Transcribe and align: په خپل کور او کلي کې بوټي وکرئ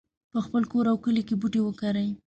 په 0.31 0.39
خپل 0.45 0.63
کور 0.71 0.85
او 0.91 0.97
کلي 1.05 1.23
کې 1.27 1.35
بوټي 1.41 1.61
وکرئ 1.63 2.09